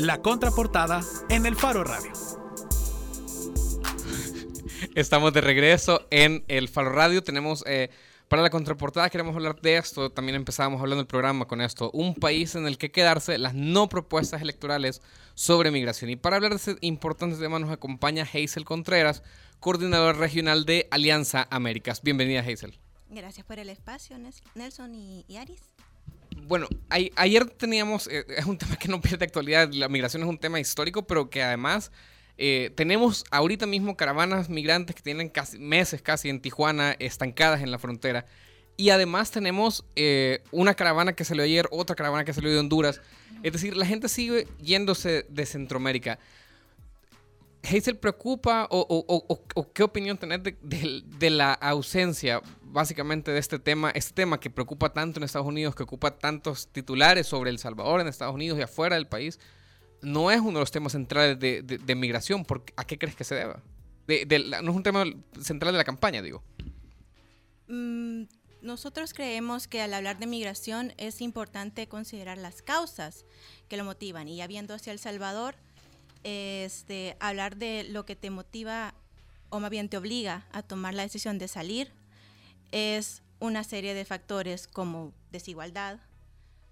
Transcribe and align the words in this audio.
La 0.00 0.22
contraportada 0.22 1.02
en 1.28 1.44
el 1.44 1.56
Faro 1.56 1.84
Radio. 1.84 2.10
Estamos 4.94 5.34
de 5.34 5.42
regreso 5.42 6.06
en 6.10 6.42
el 6.48 6.70
Faro 6.70 6.90
Radio. 6.90 7.22
Tenemos 7.22 7.62
eh, 7.66 7.90
para 8.26 8.40
la 8.40 8.48
contraportada, 8.48 9.10
queremos 9.10 9.36
hablar 9.36 9.60
de 9.60 9.76
esto. 9.76 10.10
También 10.10 10.36
empezábamos 10.36 10.80
hablando 10.80 11.02
del 11.02 11.06
programa 11.06 11.44
con 11.44 11.60
esto. 11.60 11.90
Un 11.92 12.14
país 12.14 12.54
en 12.54 12.66
el 12.66 12.78
que 12.78 12.90
quedarse, 12.90 13.36
las 13.36 13.52
no 13.52 13.90
propuestas 13.90 14.40
electorales 14.40 15.02
sobre 15.34 15.70
migración. 15.70 16.08
Y 16.08 16.16
para 16.16 16.36
hablar 16.36 16.52
de 16.52 16.56
ese 16.56 16.76
importante 16.80 17.36
tema 17.36 17.58
nos 17.58 17.70
acompaña 17.70 18.22
Hazel 18.22 18.64
Contreras, 18.64 19.22
coordinadora 19.58 20.14
regional 20.14 20.64
de 20.64 20.88
Alianza 20.90 21.46
Américas. 21.50 22.00
Bienvenida, 22.00 22.40
Hazel. 22.40 22.78
Gracias 23.10 23.44
por 23.44 23.58
el 23.58 23.68
espacio, 23.68 24.16
Nelson 24.54 24.94
y, 24.94 25.36
Aris. 25.36 25.60
Bueno, 26.50 26.66
ayer 26.88 27.44
teníamos, 27.44 28.08
eh, 28.08 28.24
es 28.36 28.44
un 28.44 28.58
tema 28.58 28.74
que 28.74 28.88
no 28.88 29.00
pierde 29.00 29.24
actualidad, 29.24 29.72
la 29.72 29.88
migración 29.88 30.24
es 30.24 30.28
un 30.28 30.36
tema 30.36 30.58
histórico, 30.58 31.06
pero 31.06 31.30
que 31.30 31.44
además 31.44 31.92
eh, 32.38 32.72
tenemos 32.74 33.24
ahorita 33.30 33.66
mismo 33.66 33.96
caravanas 33.96 34.48
migrantes 34.48 34.96
que 34.96 35.02
tienen 35.02 35.28
casi, 35.28 35.60
meses 35.60 36.02
casi 36.02 36.28
en 36.28 36.40
Tijuana 36.40 36.96
estancadas 36.98 37.62
en 37.62 37.70
la 37.70 37.78
frontera. 37.78 38.26
Y 38.76 38.90
además 38.90 39.30
tenemos 39.30 39.84
eh, 39.94 40.42
una 40.50 40.74
caravana 40.74 41.12
que 41.12 41.24
salió 41.24 41.44
ayer, 41.44 41.68
otra 41.70 41.94
caravana 41.94 42.24
que 42.24 42.32
salió 42.32 42.50
de 42.50 42.58
Honduras. 42.58 43.00
Es 43.44 43.52
decir, 43.52 43.76
la 43.76 43.86
gente 43.86 44.08
sigue 44.08 44.48
yéndose 44.60 45.26
de 45.28 45.46
Centroamérica. 45.46 46.18
¿Hazel 47.62 47.98
preocupa 47.98 48.66
o, 48.70 49.72
qué 49.74 49.82
opinión 49.82 50.16
tenés 50.16 50.40
de, 50.42 51.30
la 51.30 51.52
ausencia 51.52 52.40
básicamente 52.62 53.30
de 53.30 53.38
este 53.38 53.58
tema, 53.58 53.90
este 53.90 54.14
tema 54.14 54.40
que 54.40 54.48
preocupa 54.48 54.92
tanto 54.92 55.20
en 55.20 55.24
Estados 55.24 55.46
Unidos, 55.46 55.74
que 55.74 55.82
ocupa 55.82 56.18
tantos 56.18 56.68
titulares 56.68 57.26
sobre 57.26 57.50
El 57.50 57.58
Salvador 57.58 58.00
en 58.00 58.08
Estados 58.08 58.34
Unidos 58.34 58.58
y 58.58 58.62
afuera 58.62 58.96
del 58.96 59.06
país? 59.06 59.38
No 60.00 60.30
es 60.30 60.40
uno 60.40 60.52
de 60.52 60.60
los 60.60 60.70
temas 60.70 60.92
centrales 60.92 61.38
de, 61.38 61.94
migración. 61.94 62.46
¿A 62.76 62.84
qué 62.84 62.98
crees 62.98 63.14
que 63.14 63.24
se 63.24 63.34
deba? 63.34 63.62
no 64.08 64.70
es 64.70 64.76
un 64.76 64.82
tema 64.82 65.04
central 65.40 65.72
de 65.72 65.78
la 65.78 65.84
campaña, 65.84 66.22
digo. 66.22 66.42
Mm, 67.68 68.24
nosotros 68.62 69.14
creemos 69.14 69.68
que 69.68 69.80
al 69.80 69.94
hablar 69.94 70.18
de 70.18 70.26
migración 70.26 70.92
es 70.98 71.20
importante 71.20 71.86
considerar 71.86 72.36
las 72.36 72.62
causas 72.62 73.24
que 73.68 73.76
lo 73.76 73.84
motivan. 73.84 74.28
Y 74.28 74.36
ya 74.36 74.46
viendo 74.46 74.74
hacia 74.74 74.92
El 74.92 74.98
Salvador, 74.98 75.56
este, 76.22 77.16
hablar 77.20 77.56
de 77.56 77.84
lo 77.84 78.04
que 78.04 78.16
te 78.16 78.30
motiva 78.30 78.94
o 79.48 79.60
más 79.60 79.70
bien 79.70 79.88
te 79.88 79.96
obliga 79.96 80.46
a 80.52 80.62
tomar 80.62 80.94
la 80.94 81.02
decisión 81.02 81.38
de 81.38 81.48
salir 81.48 81.92
es 82.72 83.22
una 83.40 83.64
serie 83.64 83.94
de 83.94 84.04
factores 84.04 84.68
como 84.68 85.12
desigualdad, 85.32 85.98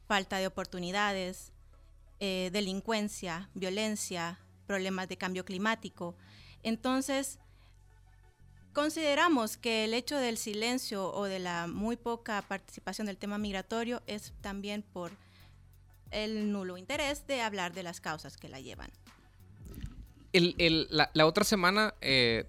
falta 0.06 0.38
de 0.38 0.46
oportunidades, 0.46 1.52
eh, 2.20 2.50
delincuencia, 2.52 3.48
violencia, 3.54 4.38
problemas 4.66 5.08
de 5.08 5.16
cambio 5.16 5.44
climático. 5.44 6.14
Entonces, 6.62 7.38
consideramos 8.72 9.56
que 9.56 9.84
el 9.84 9.94
hecho 9.94 10.18
del 10.18 10.36
silencio 10.36 11.12
o 11.12 11.24
de 11.24 11.38
la 11.38 11.66
muy 11.66 11.96
poca 11.96 12.42
participación 12.42 13.06
del 13.06 13.16
tema 13.16 13.38
migratorio 13.38 14.02
es 14.06 14.32
también 14.40 14.82
por 14.82 15.10
el 16.10 16.52
nulo 16.52 16.76
interés 16.76 17.26
de 17.26 17.40
hablar 17.40 17.72
de 17.72 17.82
las 17.82 18.00
causas 18.00 18.36
que 18.36 18.48
la 18.48 18.60
llevan 18.60 18.90
la, 20.32 21.26
otra 21.26 21.44
semana 21.44 21.94
eh, 22.00 22.44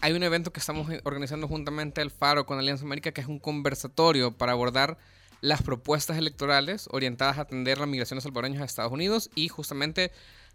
hay 0.00 0.12
un 0.12 0.22
evento 0.22 0.52
que 0.52 0.60
estamos 0.60 0.88
organizando 1.04 1.48
juntamente 1.48 2.00
el 2.00 2.10
Faro 2.10 2.46
con 2.46 2.58
Alianza 2.58 2.84
América, 2.84 3.12
que 3.12 3.20
es 3.20 3.26
un 3.26 3.38
conversatorio 3.38 4.32
para 4.36 4.52
abordar 4.52 4.98
las 5.40 5.62
propuestas 5.62 6.18
electorales 6.18 6.88
orientadas 6.90 7.38
a 7.38 7.42
atender 7.42 7.78
la 7.78 7.86
migración 7.86 8.18
de 8.18 8.22
salvadoreños 8.22 8.62
a 8.62 8.64
Estados 8.64 8.92
Unidos 8.92 9.30
y 9.34 9.48
justamente 9.48 10.12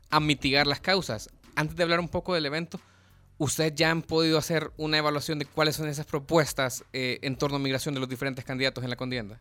a 0.10 0.20
mitigar 0.20 0.68
las 0.68 0.80
causas. 0.80 1.30
Antes 1.56 1.76
de 1.76 1.84
hablar 1.84 2.00
un 2.00 2.10
poco 2.10 2.34
del 2.34 2.46
evento, 2.46 2.80
¿ustedes 3.38 3.74
ya 3.76 3.92
han 3.92 4.02
podido 4.02 4.38
hacer 4.38 4.72
una 4.78 4.98
evaluación 4.98 5.40
de 5.40 5.46
cuáles 5.46 5.76
son 5.76 5.88
esas 5.88 6.06
propuestas 6.06 6.84
eh, 6.94 7.20
en 7.22 7.36
torno 7.38 7.58
a 7.58 7.60
migración 7.60 7.94
de 7.94 8.00
los 8.00 8.10
diferentes 8.10 8.46
candidatos 8.46 8.84
en 8.84 8.90
la 8.90 8.96
contienda? 8.96 9.40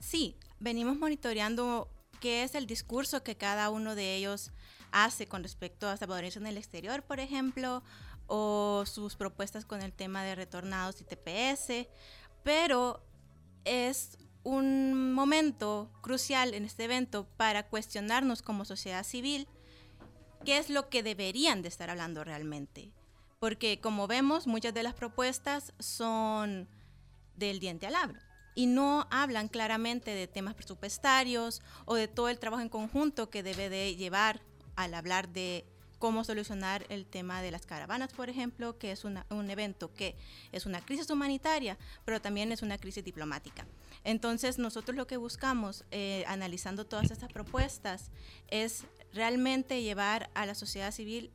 Sí, 0.00 0.36
venimos 0.60 0.96
monitoreando 0.98 1.88
qué 2.20 2.42
es 2.42 2.54
el 2.54 2.66
discurso 2.66 3.22
que 3.22 3.36
cada 3.36 3.70
uno 3.70 3.94
de 3.94 4.16
ellos 4.16 4.52
hace 4.92 5.26
con 5.26 5.42
respecto 5.42 5.88
a 5.88 5.96
salvadoreños 5.96 6.36
en 6.36 6.46
el 6.46 6.56
exterior, 6.56 7.02
por 7.02 7.20
ejemplo, 7.20 7.82
o 8.26 8.84
sus 8.86 9.16
propuestas 9.16 9.64
con 9.64 9.82
el 9.82 9.92
tema 9.92 10.22
de 10.22 10.34
retornados 10.34 11.00
y 11.00 11.04
TPS, 11.04 11.88
pero 12.42 13.02
es 13.64 14.18
un 14.44 15.12
momento 15.12 15.90
crucial 16.00 16.54
en 16.54 16.64
este 16.64 16.84
evento 16.84 17.26
para 17.36 17.68
cuestionarnos 17.68 18.42
como 18.42 18.64
sociedad 18.64 19.04
civil 19.04 19.48
qué 20.44 20.58
es 20.58 20.70
lo 20.70 20.88
que 20.88 21.02
deberían 21.02 21.62
de 21.62 21.68
estar 21.68 21.90
hablando 21.90 22.24
realmente. 22.24 22.92
Porque 23.40 23.80
como 23.80 24.06
vemos, 24.06 24.46
muchas 24.46 24.74
de 24.74 24.82
las 24.82 24.94
propuestas 24.94 25.72
son 25.78 26.68
del 27.36 27.60
diente 27.60 27.86
al 27.86 27.92
labro 27.92 28.20
y 28.54 28.66
no 28.66 29.06
hablan 29.10 29.48
claramente 29.48 30.10
de 30.10 30.26
temas 30.26 30.54
presupuestarios 30.54 31.62
o 31.84 31.94
de 31.94 32.08
todo 32.08 32.28
el 32.28 32.40
trabajo 32.40 32.62
en 32.62 32.68
conjunto 32.68 33.30
que 33.30 33.44
debe 33.44 33.68
de 33.68 33.94
llevar 33.94 34.42
al 34.78 34.94
hablar 34.94 35.28
de 35.28 35.64
cómo 35.98 36.22
solucionar 36.22 36.86
el 36.88 37.04
tema 37.04 37.42
de 37.42 37.50
las 37.50 37.66
caravanas, 37.66 38.12
por 38.12 38.30
ejemplo, 38.30 38.78
que 38.78 38.92
es 38.92 39.04
un 39.04 39.50
evento 39.50 39.92
que 39.92 40.14
es 40.52 40.66
una 40.66 40.80
crisis 40.80 41.10
humanitaria, 41.10 41.76
pero 42.04 42.22
también 42.22 42.52
es 42.52 42.62
una 42.62 42.78
crisis 42.78 43.04
diplomática. 43.04 43.66
Entonces, 44.04 44.58
nosotros 44.58 44.96
lo 44.96 45.08
que 45.08 45.16
buscamos, 45.16 45.84
eh, 45.90 46.24
analizando 46.28 46.86
todas 46.86 47.10
estas 47.10 47.32
propuestas, 47.32 48.12
es 48.46 48.84
realmente 49.12 49.82
llevar 49.82 50.30
a 50.34 50.46
la 50.46 50.54
sociedad 50.54 50.92
civil 50.92 51.32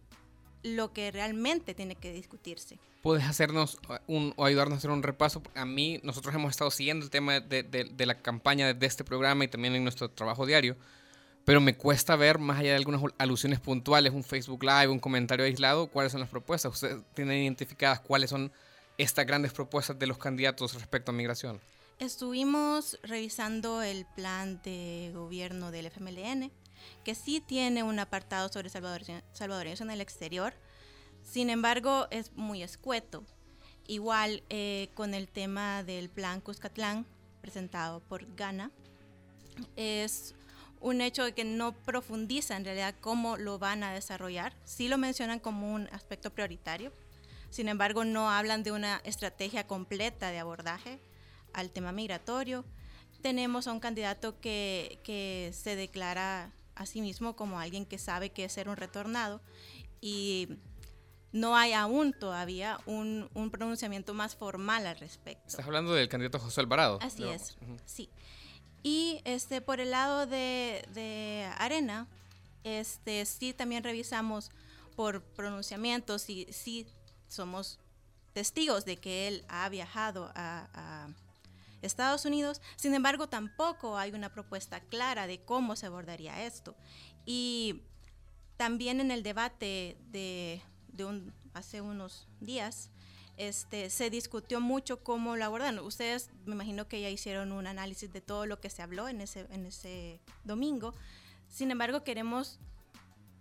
lo 0.64 0.94
que 0.94 1.12
realmente 1.12 1.74
tiene 1.74 1.96
que 1.96 2.14
discutirse. 2.14 2.80
¿Puedes 3.02 3.26
hacernos 3.26 3.78
un, 4.08 4.34
o 4.38 4.46
ayudarnos 4.46 4.78
a 4.78 4.78
hacer 4.78 4.92
un 4.92 5.04
repaso? 5.04 5.44
A 5.54 5.66
mí, 5.66 6.00
nosotros 6.04 6.34
hemos 6.34 6.52
estado 6.52 6.72
siguiendo 6.72 7.04
el 7.04 7.12
tema 7.12 7.42
de 7.42 8.06
la 8.06 8.22
campaña 8.22 8.74
de 8.74 8.86
este 8.86 9.04
programa 9.04 9.44
y 9.44 9.50
también 9.50 9.76
en 9.76 9.84
nuestro 9.84 10.10
trabajo 10.10 10.46
diario 10.46 10.78
pero 11.46 11.60
me 11.60 11.76
cuesta 11.76 12.16
ver, 12.16 12.40
más 12.40 12.60
allá 12.60 12.72
de 12.72 12.78
algunas 12.78 13.02
alusiones 13.18 13.60
puntuales, 13.60 14.14
un 14.14 14.24
Facebook 14.24 14.64
Live, 14.64 14.88
un 14.88 15.00
comentario 15.00 15.46
aislado, 15.46 15.88
cuáles 15.88 16.12
son 16.12 16.22
las 16.22 16.30
propuestas. 16.30 16.74
¿Ustedes 16.74 17.02
tienen 17.14 17.44
identificadas 17.44 18.00
cuáles 18.00 18.30
son 18.30 18.52
estas 18.98 19.26
grandes 19.26 19.52
propuestas 19.52 20.00
de 20.00 20.08
los 20.08 20.18
candidatos 20.18 20.74
respecto 20.74 21.12
a 21.12 21.14
migración? 21.14 21.60
Estuvimos 22.00 22.98
revisando 23.04 23.82
el 23.82 24.06
plan 24.16 24.62
de 24.64 25.12
gobierno 25.14 25.72
del 25.72 25.88
FMLN, 25.88 26.52
que 27.04 27.16
sí 27.16 27.42
tiene 27.42 27.84
un 27.84 28.00
apartado 28.00 28.50
sobre 28.50 28.70
salvadoreños, 28.70 29.82
en 29.82 29.92
el 29.92 30.02
exterior, 30.02 30.54
sin 31.22 31.50
embargo 31.50 32.08
es 32.10 32.32
muy 32.34 32.64
escueto. 32.64 33.24
Igual 33.86 34.44
eh, 34.50 34.90
con 34.94 35.14
el 35.14 35.28
tema 35.28 35.84
del 35.84 36.10
plan 36.10 36.40
Cuscatlán, 36.40 37.06
presentado 37.42 38.00
por 38.00 38.34
Ghana, 38.36 38.72
es 39.76 40.36
un 40.84 41.00
hecho 41.00 41.24
de 41.24 41.34
que 41.34 41.46
no 41.46 41.72
profundiza 41.72 42.58
en 42.58 42.66
realidad 42.66 42.94
cómo 43.00 43.38
lo 43.38 43.58
van 43.58 43.84
a 43.84 43.94
desarrollar. 43.94 44.54
Sí 44.66 44.90
lo 44.90 44.98
mencionan 44.98 45.40
como 45.40 45.74
un 45.74 45.88
aspecto 45.92 46.32
prioritario, 46.32 46.92
sin 47.50 47.70
embargo 47.70 48.04
no 48.04 48.30
hablan 48.30 48.64
de 48.64 48.74
una 48.74 49.02
estrategia 49.06 49.66
completa 49.66 50.30
de 50.30 50.40
abordaje 50.40 51.00
al 51.54 51.72
tema 51.72 51.92
migratorio. 51.92 52.66
Tenemos 53.22 53.68
a 53.68 53.72
un 53.72 53.80
candidato 53.80 54.40
que, 54.42 55.00
que 55.04 55.52
se 55.54 55.78
declara 55.78 56.52
a 56.76 56.86
sí 56.86 57.02
mismo 57.02 57.36
como 57.36 57.60
alguien 57.60 57.86
que 57.86 57.98
sabe 57.98 58.32
que 58.32 58.44
es 58.44 58.52
ser 58.52 58.68
un 58.68 58.76
retornado 58.76 59.42
y 60.02 60.50
no 61.32 61.56
hay 61.56 61.72
aún 61.72 62.12
todavía 62.12 62.80
un, 62.86 63.30
un, 63.34 63.50
pronunciamiento 63.52 64.14
más 64.14 64.36
formal 64.36 64.86
al 64.86 65.00
respecto. 65.00 65.48
Estás 65.48 65.66
hablando 65.66 65.94
del 65.94 66.10
candidato 66.10 66.40
José 66.40 66.60
Alvarado. 66.60 67.00
Así 67.02 67.24
es, 67.24 67.56
sí. 67.86 68.10
Y 68.84 69.22
este, 69.24 69.62
por 69.62 69.80
el 69.80 69.92
lado 69.92 70.28
de, 70.28 71.50
Arena, 71.58 72.08
este, 72.66 73.26
sí 73.26 73.54
también 73.54 73.84
revisamos 73.84 74.52
por 74.98 75.24
pronunciamientos 75.24 76.30
y 76.30 76.48
sí 76.52 76.86
somos 77.30 77.80
testigos 78.34 78.84
de 78.84 78.98
que 78.98 79.28
él 79.28 79.46
ha 79.48 79.70
viajado 79.70 80.32
a, 80.36 81.08
Estados 81.82 82.24
Unidos. 82.24 82.62
Sin 82.78 82.94
embargo, 82.94 83.28
tampoco 83.28 83.98
hay 83.98 84.12
una 84.12 84.30
propuesta 84.30 84.80
clara 84.80 85.28
de 85.28 85.42
cómo 85.42 85.76
se 85.76 85.86
abordaría 85.86 86.46
esto. 86.46 86.78
Y 87.26 87.82
también 88.56 89.02
en 89.02 89.12
el 89.12 89.22
debate 89.22 89.98
de, 90.10 90.62
un, 91.00 91.34
hace 91.54 91.82
unos 91.82 92.30
días, 92.40 92.90
este, 93.38 93.90
se 93.90 94.10
discutió 94.10 94.62
mucho 94.62 95.04
cómo 95.04 95.36
lo 95.36 95.46
abordan. 95.46 95.80
Ustedes 95.80 96.30
me 96.46 96.54
imagino 96.54 96.88
que 96.88 97.02
ya 97.02 97.10
hicieron 97.10 97.52
un 97.52 97.68
análisis 97.68 98.12
de 98.12 98.22
todo 98.22 98.46
lo 98.46 98.60
que 98.60 98.70
se 98.70 98.82
habló 98.82 99.08
en 99.08 99.22
ese, 99.22 99.48
en 99.52 99.66
ese 99.66 100.20
domingo. 100.44 100.94
Sin 101.50 101.72
embargo, 101.72 102.04
queremos 102.04 102.60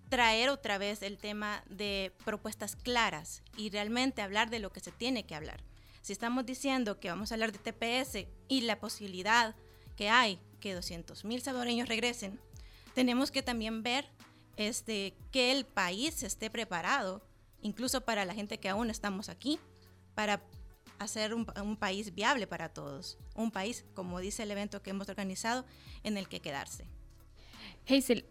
traer 0.08 0.50
otra 0.50 0.76
vez 0.76 1.02
el 1.02 1.16
tema 1.16 1.64
de 1.70 2.12
propuestas 2.24 2.76
claras 2.76 3.42
y 3.56 3.70
realmente 3.70 4.20
hablar 4.20 4.50
de 4.50 4.58
lo 4.58 4.70
que 4.70 4.80
se 4.80 4.92
tiene 4.92 5.24
que 5.24 5.34
hablar. 5.34 5.62
Si 6.02 6.12
estamos 6.12 6.44
diciendo 6.44 7.00
que 7.00 7.08
vamos 7.08 7.30
a 7.30 7.34
hablar 7.34 7.52
de 7.52 7.58
TPS 7.58 8.26
y 8.48 8.62
la 8.62 8.78
posibilidad 8.78 9.54
que 9.96 10.10
hay 10.10 10.38
que 10.60 10.76
200.000 10.76 11.40
salvadoreños 11.40 11.88
regresen, 11.88 12.38
tenemos 12.94 13.30
que 13.30 13.42
también 13.42 13.82
ver 13.82 14.06
este, 14.56 15.14
que 15.30 15.52
el 15.52 15.64
país 15.64 16.22
esté 16.22 16.50
preparado, 16.50 17.22
incluso 17.62 18.02
para 18.02 18.24
la 18.24 18.34
gente 18.34 18.58
que 18.58 18.68
aún 18.68 18.90
estamos 18.90 19.28
aquí, 19.28 19.58
para 20.14 20.42
hacer 20.98 21.34
un, 21.34 21.46
un, 21.62 21.76
país 21.76 22.14
viable 22.14 22.46
para 22.46 22.68
todos, 22.68 23.18
un 23.34 23.50
país, 23.50 23.84
como 23.94 24.20
dice 24.20 24.44
el 24.44 24.50
evento 24.50 24.82
que 24.82 24.90
hemos 24.90 25.08
organizado, 25.08 25.64
en 26.04 26.16
el 26.16 26.28
que 26.28 26.40
quedarse. 26.40 26.86
Hazel, 27.88 28.24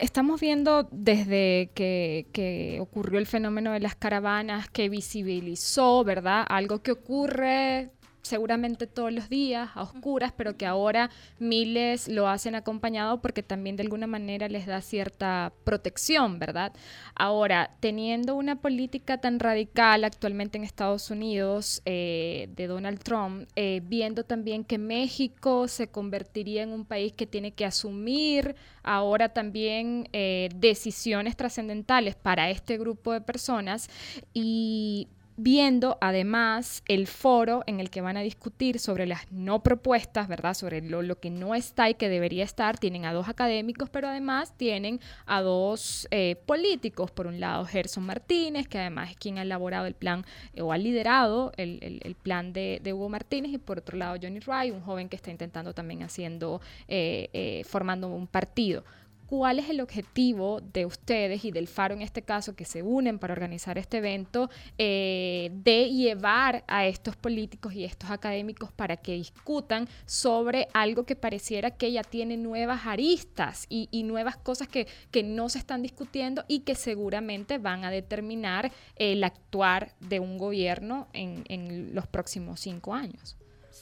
estamos 0.00 0.40
viendo 0.40 0.88
desde 0.90 1.70
que, 1.74 2.26
que, 2.32 2.78
ocurrió 2.80 3.18
el 3.18 3.26
fenómeno 3.26 3.72
de 3.72 3.80
las 3.80 3.94
caravanas, 3.94 4.68
que 4.68 4.88
visibilizó, 4.88 6.02
¿verdad? 6.02 6.44
Algo 6.48 6.82
que 6.82 6.92
ocurre 6.92 7.90
seguramente 8.28 8.86
todos 8.86 9.12
los 9.12 9.28
días 9.28 9.70
a 9.74 9.82
oscuras, 9.82 10.32
pero 10.36 10.56
que 10.56 10.66
ahora 10.66 11.10
miles 11.38 12.08
lo 12.08 12.28
hacen 12.28 12.54
acompañado 12.54 13.20
porque 13.20 13.42
también 13.42 13.76
de 13.76 13.82
alguna 13.82 14.06
manera 14.06 14.48
les 14.48 14.66
da 14.66 14.80
cierta 14.80 15.52
protección, 15.64 16.38
¿verdad? 16.38 16.72
Ahora, 17.14 17.70
teniendo 17.80 18.36
una 18.36 18.56
política 18.56 19.18
tan 19.18 19.40
radical 19.40 20.04
actualmente 20.04 20.58
en 20.58 20.64
Estados 20.64 21.10
Unidos 21.10 21.82
eh, 21.84 22.48
de 22.54 22.66
Donald 22.66 23.02
Trump, 23.02 23.48
eh, 23.56 23.80
viendo 23.84 24.24
también 24.24 24.64
que 24.64 24.78
México 24.78 25.66
se 25.68 25.88
convertiría 25.88 26.62
en 26.62 26.72
un 26.72 26.84
país 26.84 27.12
que 27.12 27.26
tiene 27.26 27.52
que 27.52 27.64
asumir 27.64 28.54
ahora 28.82 29.30
también 29.30 30.08
eh, 30.12 30.48
decisiones 30.54 31.36
trascendentales 31.36 32.14
para 32.14 32.50
este 32.50 32.78
grupo 32.78 33.12
de 33.12 33.20
personas 33.20 33.88
y 34.32 35.08
viendo 35.38 35.98
además 36.00 36.82
el 36.88 37.06
foro 37.06 37.62
en 37.66 37.78
el 37.78 37.90
que 37.90 38.00
van 38.00 38.16
a 38.16 38.22
discutir 38.22 38.80
sobre 38.80 39.06
las 39.06 39.30
no 39.30 39.62
propuestas, 39.62 40.26
¿verdad? 40.26 40.52
Sobre 40.52 40.82
lo, 40.82 41.20
que 41.20 41.30
no 41.30 41.54
está 41.54 41.88
y 41.88 41.94
que 41.94 42.08
debería 42.08 42.42
estar. 42.42 42.76
Tienen 42.76 43.04
a 43.04 43.12
dos 43.12 43.28
académicos, 43.28 43.88
pero 43.88 44.08
además 44.08 44.52
tienen 44.56 45.00
a 45.26 45.40
dos 45.40 46.08
eh, 46.10 46.36
políticos. 46.44 47.12
Por 47.12 47.28
un 47.28 47.38
lado, 47.38 47.64
Gerson 47.64 48.04
Martínez, 48.04 48.66
que 48.66 48.78
además 48.78 49.10
es 49.10 49.16
quien 49.16 49.38
ha 49.38 49.42
elaborado 49.42 49.86
el 49.86 49.94
plan 49.94 50.26
eh, 50.54 50.60
o 50.60 50.72
ha 50.72 50.78
liderado 50.78 51.52
el, 51.56 52.16
plan 52.20 52.52
de, 52.52 52.80
Hugo 52.92 53.08
Martínez, 53.08 53.52
y 53.52 53.58
por 53.58 53.78
otro 53.78 53.96
lado, 53.96 54.16
Johnny 54.20 54.40
Wright, 54.40 54.74
un 54.74 54.80
joven 54.80 55.08
que 55.08 55.14
está 55.14 55.30
intentando 55.30 55.72
también 55.72 56.02
haciendo, 56.02 56.60
eh, 56.88 57.62
formando 57.64 58.08
un 58.08 58.26
partido 58.26 58.82
cuál 59.28 59.58
es 59.58 59.68
el 59.68 59.82
objetivo 59.82 60.62
de 60.62 60.86
ustedes 60.86 61.44
y 61.44 61.50
del 61.50 61.68
Faro 61.68 61.94
en 61.94 62.00
este 62.00 62.22
caso, 62.22 62.56
que 62.56 62.64
se 62.64 62.82
unen 62.82 63.18
para 63.18 63.34
organizar 63.34 63.76
este 63.76 63.98
evento, 63.98 64.48
eh, 64.78 65.50
de 65.52 65.90
llevar 65.90 66.64
a 66.66 66.86
estos 66.86 67.14
políticos 67.14 67.74
y 67.74 67.84
estos 67.84 68.10
académicos 68.10 68.72
para 68.72 68.96
que 68.96 69.12
discutan 69.12 69.86
sobre 70.06 70.68
algo 70.72 71.04
que 71.04 71.14
pareciera 71.14 71.72
que 71.72 71.92
ya 71.92 72.02
tiene 72.02 72.38
nuevas 72.38 72.86
aristas 72.86 73.66
y, 73.68 73.88
nuevas 74.04 74.38
cosas 74.38 74.66
que, 74.68 74.86
no 75.22 75.48
se 75.50 75.58
están 75.58 75.82
discutiendo 75.82 76.44
y 76.48 76.60
que 76.60 76.74
seguramente 76.74 77.58
van 77.58 77.84
a 77.84 77.90
determinar 77.90 78.72
el 78.96 79.22
actuar 79.24 79.92
de 80.00 80.20
un 80.20 80.38
gobierno 80.38 81.08
en 81.12 81.94
los 81.94 82.06
próximos 82.06 82.60
cinco 82.60 82.94
años. 82.94 83.36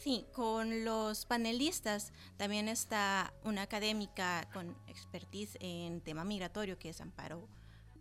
Sí, 0.06 0.24
con 0.32 0.84
los 0.84 1.26
panelistas 1.26 2.12
también 2.36 2.68
está 2.68 3.34
una 3.42 3.62
académica 3.62 4.48
con 4.52 4.78
expertise 4.86 5.58
en 5.58 6.00
tema 6.00 6.22
migratorio, 6.22 6.78
que 6.78 6.90
es 6.90 7.00
Amparo 7.00 7.48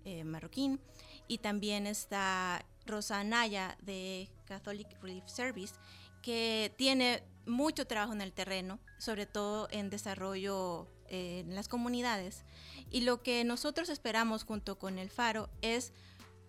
eh, 0.03 0.23
Marroquín, 0.23 0.79
y 1.27 1.39
también 1.39 1.87
está 1.87 2.63
Rosa 2.85 3.21
Anaya 3.21 3.75
de 3.81 4.29
Catholic 4.45 5.01
Relief 5.01 5.25
Service, 5.25 5.73
que 6.21 6.71
tiene 6.77 7.23
mucho 7.47 7.87
trabajo 7.87 8.13
en 8.13 8.21
el 8.21 8.33
terreno, 8.33 8.77
sobre 8.99 9.25
todo 9.25 9.67
en 9.71 9.89
desarrollo 9.89 10.87
eh, 11.09 11.39
en 11.39 11.55
las 11.55 11.67
comunidades. 11.67 12.45
Y 12.91 13.01
lo 13.01 13.23
que 13.23 13.43
nosotros 13.45 13.89
esperamos 13.89 14.43
junto 14.43 14.77
con 14.77 14.99
el 14.99 15.09
Faro 15.09 15.49
es 15.63 15.91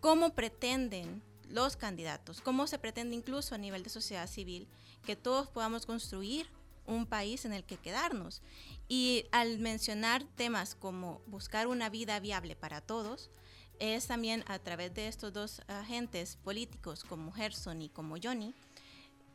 cómo 0.01 0.35
pretenden 0.35 1.23
los 1.49 1.77
candidatos, 1.77 2.43
cómo 2.43 2.67
se 2.67 2.79
pretende 2.79 3.17
incluso 3.17 3.55
a 3.55 3.59
nivel 3.59 3.83
de 3.83 3.89
sociedad 3.89 4.27
civil 4.27 4.69
que 5.07 5.17
todos 5.17 5.49
podamos 5.49 5.87
construir 5.87 6.47
un 6.85 7.07
país 7.07 7.47
en 7.47 7.55
el 7.55 7.65
que 7.65 7.79
quedarnos. 7.79 8.43
Y 8.89 9.25
al 9.33 9.59
mencionar 9.59 10.25
temas 10.37 10.75
como 10.75 11.23
buscar 11.27 11.67
una 11.67 11.89
vida 11.89 12.21
viable 12.21 12.55
para 12.55 12.83
todos, 12.83 13.31
es 13.79 14.07
también 14.07 14.45
a 14.47 14.59
través 14.59 14.95
de 14.95 15.09
estos 15.09 15.33
dos 15.33 15.63
agentes 15.69 16.37
políticos 16.37 17.05
como 17.05 17.33
Gerson 17.33 17.83
y 17.83 17.89
como 17.89 18.17
Johnny, 18.23 18.55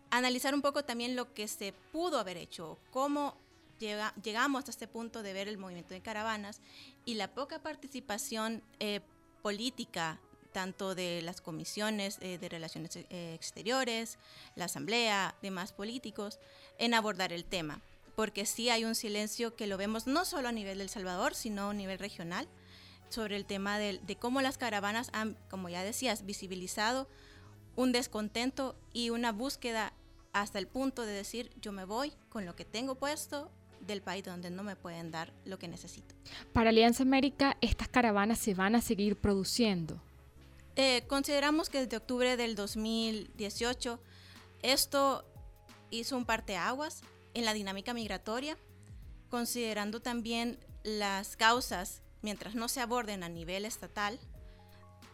analizar 0.09 0.53
un 0.53 0.61
poco 0.61 0.83
también 0.83 1.15
lo 1.15 1.33
que 1.33 1.47
se 1.47 1.73
pudo 1.91 2.19
haber 2.19 2.37
hecho, 2.37 2.77
cómo 2.91 3.37
llegamos 3.79 4.59
hasta 4.59 4.71
este 4.71 4.87
punto 4.87 5.23
de 5.23 5.33
ver 5.33 5.47
el 5.47 5.57
movimiento 5.57 5.93
de 5.93 6.01
caravanas 6.01 6.61
y 7.05 7.15
la 7.15 7.33
poca 7.33 7.59
participación 7.59 8.61
eh, 8.79 9.01
política 9.41 10.19
tanto 10.51 10.95
de 10.95 11.21
las 11.21 11.41
comisiones 11.41 12.17
eh, 12.21 12.37
de 12.37 12.49
relaciones 12.49 12.95
eh, 12.95 13.33
exteriores, 13.33 14.17
la 14.55 14.65
asamblea, 14.65 15.35
demás 15.41 15.73
políticos, 15.73 16.39
en 16.77 16.93
abordar 16.93 17.33
el 17.33 17.45
tema. 17.45 17.81
Porque 18.15 18.45
sí 18.45 18.69
hay 18.69 18.85
un 18.85 18.95
silencio 18.95 19.55
que 19.55 19.67
lo 19.67 19.77
vemos 19.77 20.07
no 20.07 20.25
solo 20.25 20.49
a 20.49 20.51
nivel 20.51 20.79
del 20.79 20.89
Salvador, 20.89 21.33
sino 21.35 21.69
a 21.69 21.73
nivel 21.73 21.99
regional, 21.99 22.47
sobre 23.09 23.35
el 23.35 23.45
tema 23.45 23.77
de, 23.77 23.99
de 24.01 24.15
cómo 24.15 24.41
las 24.41 24.57
caravanas 24.57 25.09
han, 25.13 25.37
como 25.49 25.69
ya 25.69 25.83
decías, 25.83 26.25
visibilizado 26.25 27.07
un 27.75 27.91
descontento 27.91 28.75
y 28.93 29.09
una 29.09 29.31
búsqueda 29.31 29.93
hasta 30.33 30.59
el 30.59 30.67
punto 30.67 31.05
de 31.05 31.13
decir 31.13 31.51
yo 31.61 31.71
me 31.71 31.85
voy 31.85 32.13
con 32.29 32.45
lo 32.45 32.55
que 32.55 32.65
tengo 32.65 32.95
puesto 32.95 33.49
del 33.85 34.01
país 34.01 34.23
donde 34.23 34.49
no 34.49 34.63
me 34.63 34.75
pueden 34.75 35.11
dar 35.11 35.33
lo 35.45 35.57
que 35.57 35.67
necesito. 35.67 36.15
Para 36.53 36.69
Alianza 36.69 37.03
América, 37.03 37.57
estas 37.61 37.87
caravanas 37.87 38.39
se 38.39 38.53
van 38.53 38.75
a 38.75 38.81
seguir 38.81 39.15
produciendo. 39.17 40.01
Eh, 40.75 41.03
consideramos 41.07 41.69
que 41.69 41.79
desde 41.81 41.97
octubre 41.97 42.37
del 42.37 42.55
2018 42.55 43.99
esto 44.61 45.25
hizo 45.89 46.15
un 46.15 46.25
parteaguas 46.25 47.01
en 47.33 47.45
la 47.45 47.53
dinámica 47.53 47.93
migratoria, 47.93 48.57
considerando 49.29 50.01
también 50.01 50.59
las 50.83 51.35
causas, 51.35 52.01
mientras 52.21 52.55
no 52.55 52.67
se 52.67 52.81
aborden 52.81 53.23
a 53.23 53.29
nivel 53.29 53.65
estatal, 53.65 54.19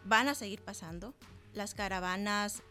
van 0.06 0.27
a 0.27 0.36
seguir 0.36 0.63
pasando. 0.63 1.13
Las 1.54 1.74
caravanas 1.74 2.62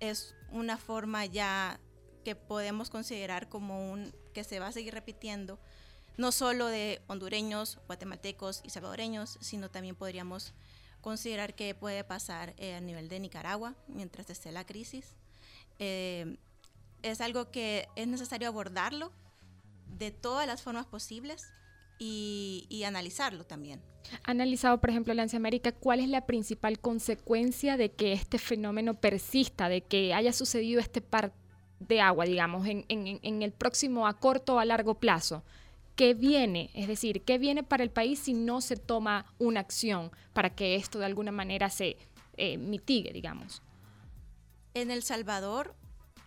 es 0.00 0.34
una 0.50 0.76
forma 0.76 1.24
ya 1.26 1.80
que 2.24 2.36
podemos 2.36 2.90
considerar 2.90 3.48
como 3.48 3.92
un 3.92 4.14
que 4.32 4.44
se 4.44 4.58
va 4.58 4.68
a 4.68 4.72
seguir 4.72 4.94
repitiendo, 4.94 5.58
no 6.16 6.32
solo 6.32 6.66
de 6.66 7.02
hondureños, 7.06 7.78
guatemaltecos 7.86 8.60
y 8.64 8.70
salvadoreños, 8.70 9.38
sino 9.40 9.70
también 9.70 9.96
podríamos 9.96 10.52
considerar 11.04 11.54
qué 11.54 11.74
puede 11.74 12.02
pasar 12.02 12.54
eh, 12.56 12.74
a 12.74 12.80
nivel 12.80 13.10
de 13.10 13.20
Nicaragua 13.20 13.74
mientras 13.88 14.30
esté 14.30 14.50
la 14.52 14.64
crisis. 14.64 15.14
Eh, 15.78 16.38
es 17.02 17.20
algo 17.20 17.50
que 17.50 17.86
es 17.94 18.08
necesario 18.08 18.48
abordarlo 18.48 19.12
de 19.98 20.12
todas 20.12 20.46
las 20.46 20.62
formas 20.62 20.86
posibles 20.86 21.52
y, 21.98 22.82
analizarlo 22.86 23.44
también. 23.44 23.82
Analizado, 24.24 24.80
por 24.80 24.90
ejemplo, 24.90 25.12
Alianza 25.12 25.36
América, 25.36 25.72
¿cuál 25.72 26.00
es 26.00 26.08
la 26.08 26.24
principal 26.24 26.78
consecuencia 26.78 27.76
de 27.76 27.92
que 27.92 28.14
este 28.14 28.38
fenómeno 28.38 28.94
persista, 28.94 29.68
de 29.68 29.82
que 29.82 30.14
haya 30.14 30.32
sucedido 30.32 30.80
este 30.80 31.02
par 31.02 31.34
de 31.80 32.00
agua, 32.00 32.24
digamos, 32.24 32.66
en, 32.66 32.84
en 32.88 33.42
el 33.42 33.52
próximo 33.52 34.06
a 34.06 34.18
corto 34.18 34.54
o 34.54 34.58
a 34.58 34.64
largo 34.64 34.94
plazo? 34.94 35.44
¿Qué 35.96 36.14
viene? 36.14 36.70
Es 36.74 36.88
decir, 36.88 37.22
¿qué 37.22 37.38
viene 37.38 37.62
para 37.62 37.82
el 37.82 37.90
país 37.90 38.18
si 38.18 38.34
no 38.34 38.60
se 38.60 38.76
toma 38.76 39.26
una 39.38 39.60
acción 39.60 40.10
para 40.32 40.54
que 40.54 40.76
esto 40.76 40.98
de 40.98 41.06
alguna 41.06 41.32
manera 41.32 41.70
se 41.70 41.96
eh, 42.36 42.58
mitigue, 42.58 43.12
digamos? 43.12 43.62
En 44.74 44.90
El 44.90 45.02
Salvador 45.02 45.74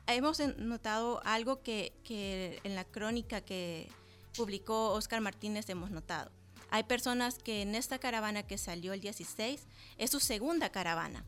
hemos 0.08 0.40
notado 0.58 1.22
algo 1.26 1.62
que, 1.62 1.94
que 2.04 2.60
en 2.64 2.76
la 2.76 2.86
crónica 2.86 3.42
que 3.42 3.90
publicó 4.36 4.92
Oscar 4.94 5.22
Martínez 5.22 5.70
hemos 5.70 5.92
notado. 5.92 6.32
Hay 6.70 6.84
personas 6.84 7.38
que 7.38 7.62
en 7.62 7.76
esta 7.76 7.98
caravana 8.00 8.44
que 8.44 8.58
salió 8.58 8.94
el 8.94 9.02
16 9.02 9.68
es 9.98 10.10
su 10.10 10.20
segunda 10.20 10.70
caravana. 10.70 11.26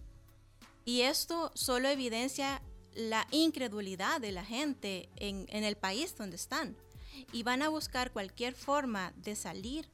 Y 0.85 1.01
esto 1.01 1.51
solo 1.55 1.87
evidencia 1.87 2.61
la 2.93 3.27
incredulidad 3.31 4.19
de 4.19 4.31
la 4.31 4.43
gente 4.43 5.09
en, 5.15 5.45
en 5.49 5.63
el 5.63 5.75
país 5.75 6.15
donde 6.17 6.35
están 6.35 6.75
y 7.31 7.43
van 7.43 7.61
a 7.61 7.69
buscar 7.69 8.11
cualquier 8.11 8.53
forma 8.53 9.13
de 9.17 9.35
salir 9.35 9.89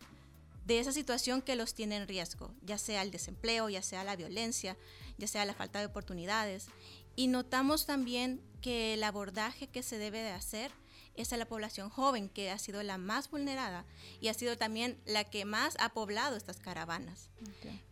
de 0.66 0.80
esa 0.80 0.92
situación 0.92 1.42
que 1.42 1.56
los 1.56 1.74
tiene 1.74 1.96
en 1.96 2.08
riesgo, 2.08 2.52
ya 2.64 2.78
sea 2.78 3.04
el 3.04 3.12
desempleo, 3.12 3.70
ya 3.70 3.82
sea 3.82 4.04
la 4.04 4.16
violencia, 4.16 4.76
ya 5.18 5.28
sea 5.28 5.46
la 5.46 5.54
falta 5.54 5.80
de 5.80 5.86
oportunidades. 5.86 6.68
Y 7.16 7.28
notamos 7.28 7.86
también 7.86 8.42
que 8.62 8.96
el 8.96 9.04
abordaje 9.04 9.68
que 9.68 9.84
se 9.84 10.00
debe 10.00 10.20
de 10.20 10.32
hacer 10.32 10.72
es 11.16 11.32
a 11.32 11.38
la 11.38 11.48
población 11.48 11.90
joven, 11.90 12.30
que 12.30 12.52
ha 12.52 12.60
sido 12.60 12.84
la 12.84 12.98
más 12.98 13.30
vulnerada 13.30 13.86
y 14.20 14.28
ha 14.28 14.34
sido 14.34 14.58
también 14.58 15.00
la 15.06 15.24
que 15.24 15.46
más 15.46 15.78
ha 15.80 15.90
poblado 15.90 16.36
estas 16.36 16.58
caravanas. 16.58 17.30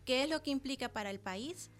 ¿Qué 0.04 0.24
es 0.24 0.28
lo 0.28 0.42
que 0.42 0.50
implica 0.50 0.88
para 0.88 1.10
el 1.10 1.20
país? 1.20 1.70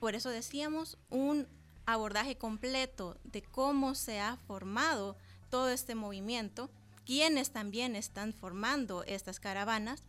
Por 0.00 0.14
eso 0.14 0.30
decíamos 0.30 0.98
un 1.10 1.46
abordaje 1.86 2.36
completo 2.36 3.18
de 3.24 3.42
cómo 3.42 3.94
se 3.94 4.20
ha 4.20 4.36
formado 4.36 5.16
todo 5.50 5.68
este 5.68 5.94
movimiento 5.94 6.70
quienes 7.10 7.50
también 7.50 7.96
están 7.96 8.32
formando 8.32 9.02
estas 9.02 9.40
caravanas 9.40 10.04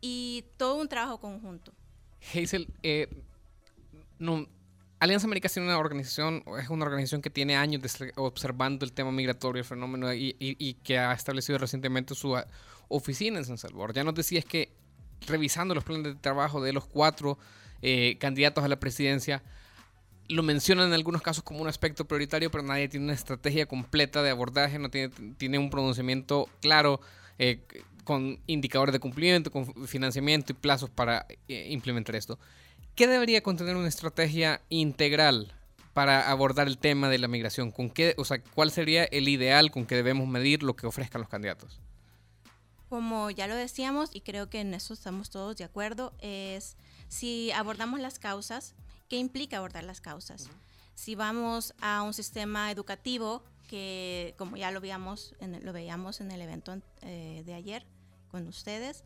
y 0.00 0.44
todo 0.56 0.76
un 0.76 0.86
trabajo 0.86 1.18
conjunto. 1.18 1.72
Hazel, 2.32 2.68
eh, 2.84 3.08
Alianza 5.00 5.26
América 5.26 5.48
es 5.48 5.56
una 5.56 5.76
organización, 5.76 6.44
es 6.62 6.68
una 6.68 6.84
organización 6.84 7.20
que 7.20 7.30
tiene 7.30 7.56
años 7.56 7.82
observando 8.14 8.84
el 8.84 8.92
tema 8.92 9.10
migratorio, 9.10 9.58
el 9.58 9.66
fenómeno, 9.66 10.14
y, 10.14 10.76
que 10.84 11.00
ha 11.00 11.12
establecido 11.12 11.58
recientemente 11.58 12.14
su 12.14 12.36
ah, 12.36 12.46
oficina 12.86 13.38
en 13.38 13.44
San 13.44 13.58
Salvador. 13.58 13.92
Ya 13.92 14.04
nos 14.04 14.14
decías 14.14 14.44
que 14.44 14.70
revisando 15.26 15.74
los 15.74 15.82
planes 15.82 16.04
de 16.04 16.14
trabajo 16.14 16.62
de 16.62 16.72
los 16.72 16.86
cuatro 16.86 17.40
eh, 17.82 18.18
candidatos 18.20 18.62
a 18.62 18.68
la 18.68 18.78
presidencia, 18.78 19.42
lo 20.28 20.42
mencionan 20.42 20.88
en 20.88 20.94
algunos 20.94 21.22
casos 21.22 21.42
como 21.42 21.60
un 21.60 21.68
aspecto 21.68 22.04
prioritario, 22.04 22.50
pero 22.50 22.64
nadie 22.64 22.88
tiene 22.88 23.04
una 23.04 23.14
estrategia 23.14 23.66
completa 23.66 24.22
de 24.22 24.30
abordaje, 24.30 24.78
no 24.78 24.90
tiene, 24.90 25.12
tiene 25.36 25.58
un 25.58 25.70
pronunciamiento 25.70 26.48
claro, 26.60 27.00
eh, 27.38 27.60
con 28.04 28.38
indicadores 28.46 28.92
de 28.92 29.00
cumplimiento, 29.00 29.50
con 29.50 29.66
financiamiento 29.86 30.52
y 30.52 30.54
plazos 30.54 30.90
para 30.90 31.26
eh, 31.48 31.68
implementar 31.70 32.14
esto. 32.16 32.38
¿Qué 32.94 33.06
debería 33.06 33.42
contener 33.42 33.76
una 33.76 33.88
estrategia 33.88 34.62
integral 34.68 35.52
para 35.92 36.30
abordar 36.30 36.66
el 36.66 36.78
tema 36.78 37.08
de 37.08 37.18
la 37.18 37.28
migración? 37.28 37.70
¿Con 37.70 37.90
qué, 37.90 38.14
o 38.16 38.24
sea, 38.24 38.42
¿Cuál 38.42 38.70
sería 38.70 39.04
el 39.04 39.28
ideal 39.28 39.70
con 39.70 39.86
que 39.86 39.96
debemos 39.96 40.28
medir 40.28 40.62
lo 40.62 40.76
que 40.76 40.86
ofrezcan 40.86 41.20
los 41.20 41.28
candidatos? 41.28 41.80
Como 42.88 43.30
ya 43.30 43.48
lo 43.48 43.56
decíamos, 43.56 44.10
y 44.14 44.20
creo 44.20 44.48
que 44.48 44.60
en 44.60 44.72
eso 44.72 44.94
estamos 44.94 45.30
todos 45.30 45.56
de 45.56 45.64
acuerdo, 45.64 46.14
es 46.20 46.76
si 47.08 47.50
abordamos 47.50 47.98
las 47.98 48.18
causas, 48.18 48.74
¿qué 49.08 49.16
implica 49.16 49.58
abordar 49.58 49.84
las 49.84 50.00
causas? 50.00 50.48
Si 50.94 51.14
vamos 51.14 51.74
a 51.80 52.02
un 52.02 52.14
sistema 52.14 52.70
educativo 52.70 53.42
que, 53.68 54.34
como 54.38 54.56
ya 54.56 54.70
lo, 54.70 54.80
veíamos 54.80 55.34
en, 55.40 55.64
lo 55.64 55.72
veíamos 55.72 56.20
en 56.20 56.30
el 56.30 56.40
evento 56.40 56.80
eh, 57.02 57.42
de 57.44 57.54
ayer 57.54 57.86
con 58.30 58.46
ustedes, 58.46 59.04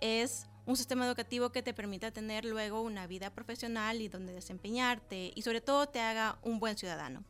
es 0.00 0.46
un 0.66 0.76
sistema 0.76 1.06
educativo 1.06 1.50
que 1.50 1.62
te 1.62 1.74
permita 1.74 2.12
tener 2.12 2.44
luego 2.44 2.82
una 2.82 3.06
vida 3.06 3.30
profesional 3.30 4.00
y 4.00 4.08
donde 4.08 4.32
desempeñarte 4.32 5.32
y 5.34 5.42
sobre 5.42 5.60
todo 5.60 5.88
te 5.88 6.00
haga 6.00 6.38
un 6.42 6.60
buen 6.60 6.76
ciudadano. 6.76 7.24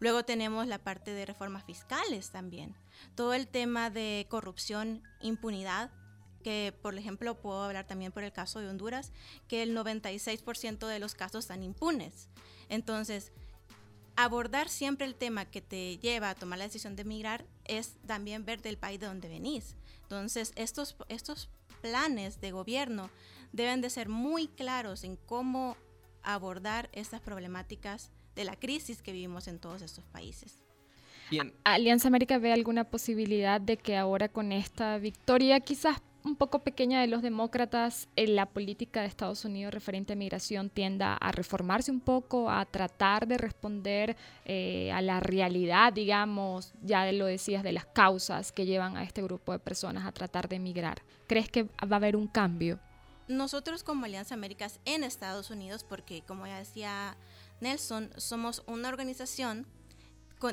Luego 0.00 0.24
tenemos 0.24 0.66
la 0.66 0.78
parte 0.78 1.12
de 1.12 1.24
reformas 1.24 1.64
fiscales 1.64 2.30
también. 2.30 2.74
Todo 3.14 3.32
el 3.34 3.46
tema 3.46 3.90
de 3.90 4.26
corrupción, 4.28 5.02
impunidad, 5.20 5.90
que 6.44 6.74
por 6.82 6.96
ejemplo 6.96 7.34
puedo 7.34 7.64
hablar 7.64 7.86
también 7.86 8.12
por 8.12 8.22
el 8.22 8.30
caso 8.30 8.60
de 8.60 8.68
Honduras, 8.68 9.10
que 9.48 9.64
el 9.64 9.76
96% 9.76 10.86
de 10.86 10.98
los 11.00 11.14
casos 11.14 11.46
están 11.46 11.64
impunes. 11.64 12.28
Entonces, 12.68 13.32
abordar 14.14 14.68
siempre 14.68 15.06
el 15.06 15.16
tema 15.16 15.46
que 15.46 15.62
te 15.62 15.98
lleva 15.98 16.30
a 16.30 16.34
tomar 16.34 16.58
la 16.58 16.66
decisión 16.66 16.94
de 16.94 17.02
emigrar 17.02 17.46
es 17.64 17.96
también 18.06 18.44
ver 18.44 18.62
del 18.62 18.76
país 18.76 19.00
de 19.00 19.06
donde 19.06 19.28
venís. 19.28 19.74
Entonces, 20.02 20.52
estos, 20.54 20.96
estos 21.08 21.48
planes 21.80 22.40
de 22.40 22.52
gobierno 22.52 23.10
deben 23.52 23.80
de 23.80 23.88
ser 23.90 24.08
muy 24.08 24.46
claros 24.46 25.02
en 25.02 25.16
cómo 25.16 25.76
abordar 26.22 26.90
estas 26.92 27.20
problemáticas 27.20 28.10
de 28.36 28.44
la 28.44 28.56
crisis 28.56 29.00
que 29.00 29.12
vivimos 29.12 29.48
en 29.48 29.58
todos 29.58 29.80
estos 29.80 30.04
países. 30.04 30.62
¿Alianza 31.64 32.08
América 32.08 32.38
ve 32.38 32.52
alguna 32.52 32.84
posibilidad 32.84 33.60
de 33.60 33.78
que 33.78 33.96
ahora 33.96 34.28
con 34.28 34.52
esta 34.52 34.98
victoria 34.98 35.58
quizás 35.60 36.02
un 36.24 36.36
poco 36.36 36.60
pequeña 36.60 37.02
de 37.02 37.06
los 37.06 37.20
demócratas, 37.20 38.08
en 38.16 38.34
la 38.34 38.46
política 38.46 39.02
de 39.02 39.06
Estados 39.06 39.44
Unidos 39.44 39.74
referente 39.74 40.14
a 40.14 40.16
migración 40.16 40.70
tienda 40.70 41.14
a 41.14 41.32
reformarse 41.32 41.90
un 41.90 42.00
poco, 42.00 42.50
a 42.50 42.64
tratar 42.64 43.28
de 43.28 43.36
responder 43.36 44.16
eh, 44.46 44.90
a 44.92 45.02
la 45.02 45.20
realidad, 45.20 45.92
digamos, 45.92 46.72
ya 46.82 47.12
lo 47.12 47.26
decías, 47.26 47.62
de 47.62 47.72
las 47.72 47.84
causas 47.84 48.52
que 48.52 48.64
llevan 48.64 48.96
a 48.96 49.04
este 49.04 49.22
grupo 49.22 49.52
de 49.52 49.58
personas 49.58 50.06
a 50.06 50.12
tratar 50.12 50.48
de 50.48 50.56
emigrar. 50.56 51.02
¿Crees 51.26 51.50
que 51.50 51.64
va 51.64 51.92
a 51.92 51.96
haber 51.96 52.16
un 52.16 52.26
cambio? 52.26 52.80
Nosotros 53.28 53.82
como 53.82 54.06
Alianza 54.06 54.34
Américas 54.34 54.80
en 54.86 55.04
Estados 55.04 55.50
Unidos, 55.50 55.84
porque 55.84 56.22
como 56.22 56.46
ya 56.46 56.58
decía 56.58 57.18
Nelson, 57.60 58.10
somos 58.16 58.62
una 58.66 58.88
organización 58.88 59.66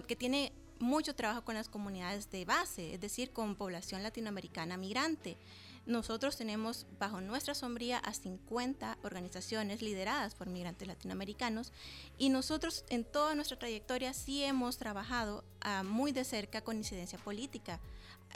que 0.08 0.16
tiene 0.16 0.54
mucho 0.82 1.16
trabajo 1.16 1.44
con 1.44 1.56
las 1.56 1.70
comunidades 1.70 2.30
de 2.32 2.46
base, 2.46 2.94
es 2.94 3.00
decir, 3.00 3.32
con 3.32 3.56
población 3.56 4.04
latinoamericana 4.04 4.78
migrante. 4.78 5.38
Nosotros 5.86 6.38
tenemos 6.38 6.86
bajo 7.00 7.22
nuestra 7.22 7.56
sombría 7.56 7.98
a 7.98 8.14
50 8.14 9.00
organizaciones 9.04 9.82
lideradas 9.82 10.36
por 10.36 10.48
migrantes 10.48 10.88
latinoamericanos 10.88 11.72
y 12.18 12.30
nosotros 12.30 12.86
en 12.90 13.04
toda 13.04 13.34
nuestra 13.34 13.58
trayectoria 13.58 14.14
sí 14.14 14.44
hemos 14.44 14.78
trabajado 14.78 15.44
ah, 15.62 15.84
muy 15.84 16.12
de 16.12 16.24
cerca 16.24 16.62
con 16.62 16.78
incidencia 16.78 17.18
política 17.18 17.80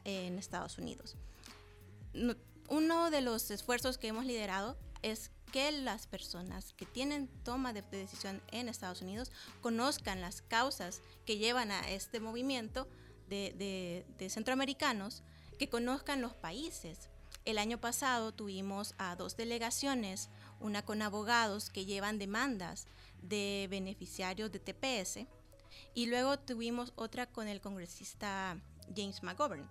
en 0.04 0.38
Estados 0.40 0.78
Unidos. 0.78 1.16
uno 2.68 3.12
de 3.12 3.22
los 3.22 3.52
esfuerzos 3.52 4.00
que 4.00 4.08
hemos 4.08 4.26
liderado 4.26 4.76
es 5.04 5.30
que 5.52 5.72
las 5.72 6.08
personas 6.08 6.74
que 6.74 6.86
tienen 6.86 7.28
toma 7.44 7.74
de 7.74 7.82
decisión 7.82 8.42
en 8.52 8.70
Estados 8.70 9.02
Unidos 9.02 9.32
conozcan 9.62 10.22
las 10.22 10.42
causas 10.42 11.02
que 11.26 11.38
llevan 11.38 11.72
a 11.72 11.90
este 11.90 12.20
movimiento 12.20 12.88
de, 13.30 14.06
centroamericanos, 14.30 15.24
que 15.58 15.70
conozcan 15.70 16.22
los 16.22 16.34
países. 16.34 17.10
El 17.46 17.58
año 17.58 17.80
pasado 17.80 18.34
tuvimos 18.34 18.96
a 18.98 19.16
dos 19.16 19.38
delegaciones, 19.38 20.30
una 20.60 20.84
con 20.84 21.02
abogados 21.02 21.70
que 21.70 21.86
llevan 21.86 22.20
demandas 22.20 22.88
de 23.22 23.68
beneficiarios 23.70 24.52
de 24.52 24.60
TPS 24.60 25.28
y 25.94 26.08
luego 26.08 26.40
tuvimos 26.40 26.94
otra 26.96 27.28
con 27.28 27.48
el 27.48 27.62
congresista 27.62 28.58
James 28.96 29.24
McGovern. 29.24 29.68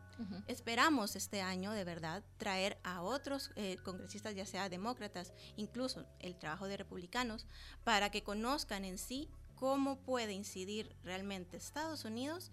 Esperamos 0.47 1.16
este 1.16 1.42
año, 1.42 1.73
de 1.73 1.85
verdad, 1.85 2.23
traer 2.38 2.78
a 2.85 3.02
otros 3.02 3.50
eh, 3.56 3.76
congresistas, 3.85 4.35
ya 4.35 4.47
sea 4.47 4.68
demócratas, 4.68 5.33
incluso 5.56 6.06
el 6.21 6.37
trabajo 6.37 6.68
de 6.68 6.76
republicanos, 6.76 7.47
para 7.85 8.11
que 8.11 8.23
conozcan 8.23 8.85
en 8.85 8.99
sí 8.99 9.28
cómo 9.54 9.97
puede 9.97 10.33
incidir 10.33 10.94
realmente 11.04 11.56
Estados 11.56 12.04
Unidos 12.04 12.50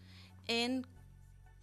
en 0.47 0.85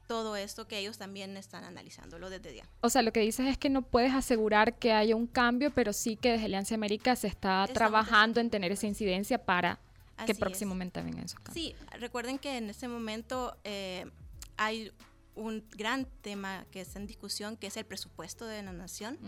todo 0.06 0.36
esto 0.36 0.66
que 0.66 0.78
ellos 0.78 0.98
también 0.98 1.36
están 1.36 1.64
analizándolo 1.64 2.30
desde 2.30 2.56
ya. 2.56 2.64
O 2.80 2.88
sea, 2.88 3.02
lo 3.02 3.12
que 3.12 3.20
dices 3.20 3.46
es 3.46 3.58
que 3.58 3.68
no 3.68 3.82
puedes 3.82 4.14
asegurar 4.14 4.78
que 4.78 4.92
haya 4.92 5.14
un 5.14 5.26
cambio, 5.26 5.70
pero 5.70 5.92
sí 5.92 6.16
que 6.16 6.32
desde 6.32 6.46
Alianza 6.46 6.74
América 6.74 7.14
se 7.14 7.28
está 7.28 7.68
trabajando 7.72 8.40
en 8.40 8.50
tener 8.50 8.72
esa 8.72 8.86
incidencia 8.86 9.44
para 9.44 9.78
que 10.26 10.34
próximamente 10.34 11.00
vengan 11.02 11.24
esos 11.24 11.38
cambios. 11.38 11.54
Sí, 11.54 11.76
recuerden 11.98 12.38
que 12.38 12.56
en 12.56 12.70
este 12.70 12.88
momento 12.88 13.56
eh, 13.64 14.10
hay 14.58 14.92
un 15.34 15.64
gran 15.70 16.04
tema 16.20 16.66
que 16.70 16.80
está 16.80 16.98
en 16.98 17.06
discusión, 17.06 17.56
que 17.56 17.68
es 17.68 17.76
el 17.76 17.86
presupuesto 17.86 18.44
de 18.44 18.62
la 18.62 18.72
nación. 18.72 19.18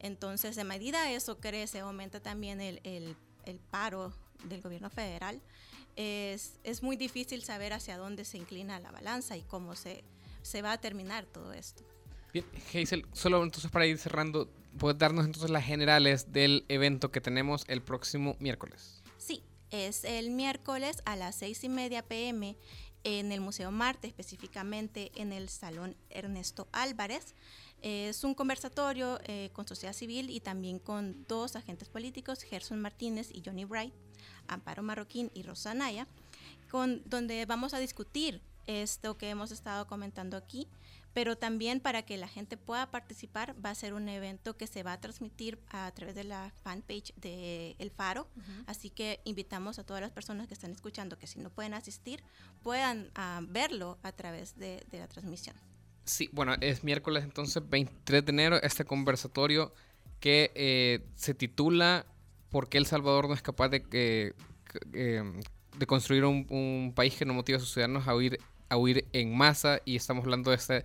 Entonces, 0.00 0.56
de 0.56 0.64
medida 0.64 1.12
eso 1.12 1.38
crece, 1.38 1.80
aumenta 1.80 2.20
también 2.20 2.60
el, 2.60 2.80
el, 2.82 3.16
el 3.44 3.58
paro 3.58 4.12
del 4.44 4.60
gobierno 4.62 4.90
federal. 4.90 5.40
Es, 5.96 6.58
es, 6.64 6.82
muy 6.82 6.96
difícil 6.96 7.44
saber 7.44 7.72
hacia 7.72 7.96
dónde 7.96 8.24
se 8.24 8.36
inclina 8.36 8.80
la 8.80 8.90
balanza 8.90 9.36
y 9.36 9.42
cómo 9.42 9.76
se, 9.76 10.02
se 10.42 10.60
va 10.60 10.72
a 10.72 10.78
terminar 10.78 11.24
todo 11.26 11.52
esto. 11.52 11.84
Bien, 12.32 12.44
Hazel, 12.74 13.06
solo 13.12 13.44
entonces 13.44 13.70
para 13.70 13.86
ir 13.86 13.96
cerrando, 13.96 14.50
¿puedes 14.76 14.98
darnos 14.98 15.24
entonces 15.24 15.50
las 15.50 15.64
generales 15.64 16.32
del 16.32 16.64
evento 16.68 17.12
que 17.12 17.20
tenemos 17.20 17.64
el 17.68 17.80
próximo 17.80 18.36
miércoles? 18.40 19.04
Sí, 19.18 19.44
es 19.70 20.02
el 20.02 20.30
miércoles 20.30 20.96
a 21.04 21.14
las 21.14 21.36
seis 21.36 21.62
y 21.62 21.68
media 21.68 22.02
pm 22.02 22.56
en 23.04 23.32
el 23.32 23.40
Museo 23.40 23.70
Marte, 23.70 24.08
específicamente 24.08 25.12
en 25.14 25.32
el 25.32 25.48
Salón 25.48 25.94
Ernesto 26.10 26.66
Álvarez. 26.72 27.34
Es 27.82 28.24
un 28.24 28.34
conversatorio 28.34 29.20
eh, 29.24 29.50
con 29.52 29.68
sociedad 29.68 29.92
civil 29.92 30.30
y 30.30 30.40
también 30.40 30.78
con 30.78 31.24
dos 31.28 31.54
agentes 31.54 31.88
políticos, 31.88 32.42
Gerson 32.42 32.80
Martínez 32.80 33.28
y 33.30 33.42
Johnny 33.44 33.66
Bright, 33.66 33.92
Amparo 34.48 34.82
Marroquín 34.82 35.30
y 35.34 35.42
Rosanaya, 35.42 36.08
con, 36.70 37.02
donde 37.04 37.44
vamos 37.44 37.74
a 37.74 37.78
discutir 37.78 38.40
esto 38.66 39.18
que 39.18 39.28
hemos 39.28 39.50
estado 39.50 39.86
comentando 39.86 40.38
aquí, 40.38 40.66
pero 41.14 41.36
también 41.36 41.80
para 41.80 42.02
que 42.02 42.16
la 42.18 42.26
gente 42.26 42.56
pueda 42.56 42.90
participar 42.90 43.54
va 43.64 43.70
a 43.70 43.74
ser 43.74 43.94
un 43.94 44.08
evento 44.08 44.56
que 44.56 44.66
se 44.66 44.82
va 44.82 44.92
a 44.92 45.00
transmitir 45.00 45.60
a 45.70 45.90
través 45.92 46.16
de 46.16 46.24
la 46.24 46.52
fanpage 46.62 47.14
de 47.14 47.76
El 47.78 47.90
Faro, 47.90 48.28
así 48.66 48.90
que 48.90 49.20
invitamos 49.24 49.78
a 49.78 49.84
todas 49.84 50.02
las 50.02 50.10
personas 50.10 50.48
que 50.48 50.54
están 50.54 50.72
escuchando 50.72 51.16
que 51.16 51.28
si 51.28 51.38
no 51.38 51.50
pueden 51.50 51.72
asistir 51.72 52.22
puedan 52.62 53.10
ah, 53.14 53.40
verlo 53.48 53.98
a 54.02 54.10
través 54.10 54.56
de, 54.56 54.84
la 54.90 55.06
transmisión. 55.06 55.56
Sí, 56.04 56.28
bueno, 56.32 56.54
es 56.60 56.82
miércoles 56.82 57.22
entonces 57.24 57.62
23 57.66 58.24
de 58.24 58.30
enero 58.30 58.62
este 58.62 58.84
conversatorio 58.84 59.72
que 60.18 60.50
eh, 60.54 61.06
se 61.14 61.32
titula 61.32 62.06
¿Por 62.50 62.68
qué 62.68 62.78
El 62.78 62.86
Salvador 62.86 63.28
no 63.28 63.34
es 63.34 63.42
capaz 63.42 63.68
de, 63.68 63.82
que 63.82 64.34
eh, 64.92 65.22
de 65.76 65.86
construir 65.86 66.24
un, 66.24 66.46
un, 66.50 66.92
país 66.94 67.14
que 67.16 67.24
no 67.24 67.34
motiva 67.34 67.58
a 67.58 67.60
sus 67.60 67.72
ciudadanos 67.72 68.06
a 68.06 68.14
huir 68.14 68.38
a 68.74 68.76
huir 68.76 69.06
en 69.12 69.36
masa 69.36 69.80
y 69.84 69.96
estamos 69.96 70.24
hablando 70.24 70.50
de 70.50 70.56
este 70.56 70.84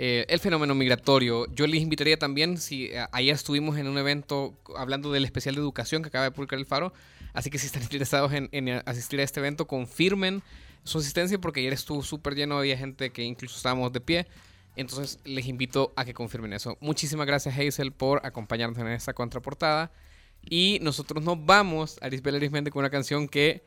eh, 0.00 0.24
el 0.28 0.38
fenómeno 0.38 0.76
migratorio. 0.76 1.52
Yo 1.52 1.66
les 1.66 1.82
invitaría 1.82 2.16
también, 2.16 2.56
si 2.58 2.86
eh, 2.86 3.04
ayer 3.10 3.34
estuvimos 3.34 3.76
en 3.78 3.88
un 3.88 3.98
evento 3.98 4.54
hablando 4.76 5.10
del 5.10 5.24
especial 5.24 5.56
de 5.56 5.60
educación 5.60 6.02
que 6.02 6.08
acaba 6.08 6.24
de 6.24 6.30
publicar 6.30 6.56
el 6.56 6.66
Faro, 6.66 6.92
así 7.32 7.50
que 7.50 7.58
si 7.58 7.66
están 7.66 7.82
interesados 7.88 8.32
en, 8.32 8.68
asistir 8.86 9.18
a 9.18 9.24
este 9.24 9.40
evento, 9.40 9.66
confirmen 9.66 10.40
su 10.84 10.98
asistencia 10.98 11.38
porque 11.40 11.60
ayer 11.60 11.72
estuvo 11.72 12.04
súper 12.04 12.36
lleno, 12.36 12.58
había 12.58 12.78
gente 12.78 13.10
que 13.10 13.24
incluso 13.24 13.56
estábamos 13.56 13.92
de 13.92 14.00
pie. 14.00 14.26
Entonces 14.76 15.18
les 15.24 15.48
invito 15.48 15.92
a 15.96 16.04
que 16.04 16.14
confirmen 16.14 16.52
eso. 16.52 16.78
Muchísimas 16.80 17.26
gracias 17.26 17.58
Hazel 17.58 17.90
por 17.90 18.24
acompañarnos 18.24 18.78
en 18.78 18.86
esta 18.86 19.12
contraportada. 19.12 19.90
Y 20.48 20.78
nosotros 20.80 21.24
nos 21.24 21.44
vamos, 21.44 21.98
Arisbel 22.00 22.36
Arismendi, 22.36 22.70
con 22.70 22.80
una 22.80 22.90
canción 22.90 23.26
que, 23.26 23.64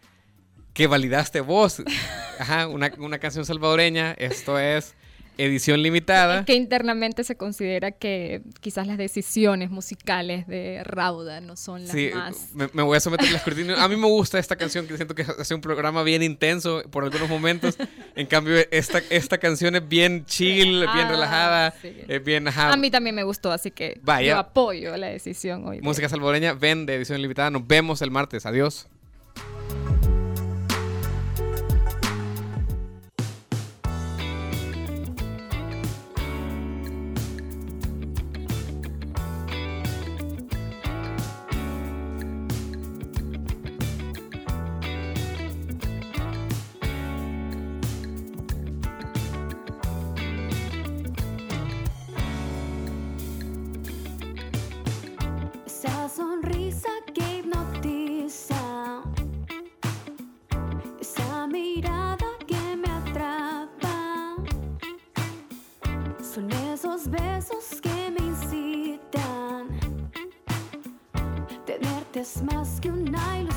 que 0.73 0.87
validaste 0.87 1.41
vos. 1.41 1.81
Ajá, 2.39 2.67
una, 2.67 2.91
una 2.97 3.19
canción 3.19 3.45
salvadoreña. 3.45 4.13
Esto 4.13 4.59
es 4.59 4.95
edición 5.37 5.81
limitada. 5.81 6.45
Que 6.45 6.53
internamente 6.53 7.23
se 7.23 7.35
considera 7.35 7.91
que 7.91 8.41
quizás 8.59 8.85
las 8.85 8.97
decisiones 8.97 9.71
musicales 9.71 10.45
de 10.47 10.83
Rauda 10.83 11.41
no 11.41 11.55
son 11.55 11.87
las 11.87 11.95
más. 12.13 12.49
Me, 12.53 12.69
me 12.73 12.83
voy 12.83 12.97
a 12.97 12.99
someter 12.99 13.27
al 13.27 13.35
escrutinio. 13.35 13.77
A 13.77 13.87
mí 13.87 13.95
me 13.95 14.07
gusta 14.07 14.37
esta 14.39 14.55
canción, 14.55 14.87
que 14.87 14.95
siento 14.95 15.15
que 15.15 15.23
hace 15.23 15.55
un 15.55 15.61
programa 15.61 16.03
bien 16.03 16.21
intenso 16.21 16.83
por 16.91 17.03
algunos 17.03 17.29
momentos. 17.29 17.77
En 18.15 18.27
cambio, 18.27 18.55
esta, 18.71 19.01
esta 19.09 19.37
canción 19.37 19.75
es 19.75 19.87
bien 19.87 20.25
chill, 20.25 20.79
bien 20.79 21.07
ah, 21.07 21.09
relajada, 21.09 21.73
es 21.81 22.23
bien. 22.23 22.47
A 22.47 22.75
mí 22.77 22.91
también 22.91 23.15
me 23.15 23.23
gustó, 23.23 23.51
así 23.51 23.71
que 23.71 23.99
yo 24.23 24.37
apoyo 24.37 24.95
la 24.97 25.07
decisión 25.07 25.67
hoy. 25.67 25.81
Música 25.81 26.09
salvadoreña, 26.09 26.53
ven 26.53 26.85
de 26.85 26.95
edición 26.95 27.21
limitada. 27.21 27.49
Nos 27.49 27.65
vemos 27.65 28.01
el 28.01 28.11
martes. 28.11 28.45
Adiós. 28.45 28.87
Christmas, 72.21 72.79
good 72.79 73.09
night. 73.11 73.50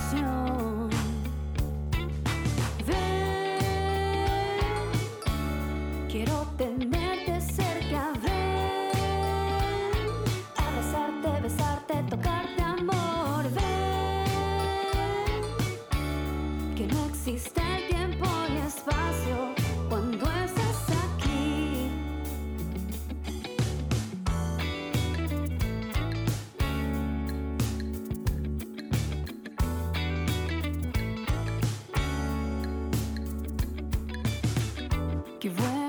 give 35.44 35.60
way. 35.60 35.83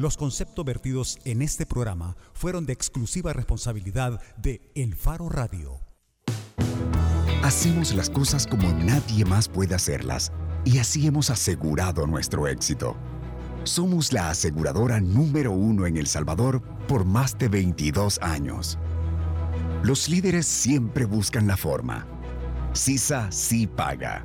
Los 0.00 0.16
conceptos 0.16 0.64
vertidos 0.64 1.18
en 1.26 1.42
este 1.42 1.66
programa 1.66 2.16
fueron 2.32 2.64
de 2.64 2.72
exclusiva 2.72 3.34
responsabilidad 3.34 4.18
de 4.38 4.72
El 4.74 4.94
Faro 4.94 5.28
Radio. 5.28 5.82
Hacemos 7.42 7.92
las 7.92 8.08
cosas 8.08 8.46
como 8.46 8.72
nadie 8.72 9.26
más 9.26 9.46
puede 9.46 9.74
hacerlas 9.74 10.32
y 10.64 10.78
así 10.78 11.06
hemos 11.06 11.28
asegurado 11.28 12.06
nuestro 12.06 12.48
éxito. 12.48 12.96
Somos 13.64 14.12
la 14.14 14.30
aseguradora 14.30 15.00
número 15.00 15.52
uno 15.52 15.86
en 15.86 15.98
El 15.98 16.06
Salvador 16.06 16.62
por 16.88 17.04
más 17.04 17.36
de 17.36 17.48
22 17.48 18.18
años. 18.22 18.78
Los 19.82 20.08
líderes 20.08 20.46
siempre 20.46 21.04
buscan 21.04 21.46
la 21.46 21.58
forma. 21.58 22.06
CISA 22.72 23.30
sí 23.30 23.66
paga. 23.66 24.24